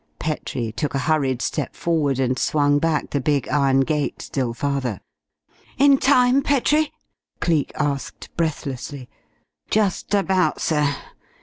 Petrie 0.17 0.71
took 0.71 0.95
a 0.95 1.05
hurried 1.05 1.43
step 1.43 1.75
forward 1.75 2.17
and 2.19 2.39
swung 2.39 2.79
back 2.79 3.11
the 3.11 3.21
big 3.21 3.47
iron 3.49 3.81
gate 3.81 4.19
still 4.23 4.51
farther. 4.51 4.99
"In 5.77 5.99
time, 5.99 6.41
Petrie?" 6.41 6.91
Cleek 7.39 7.71
asked 7.75 8.35
breathlessly. 8.35 9.07
"Just 9.69 10.15
about, 10.15 10.59
sir. 10.59 10.95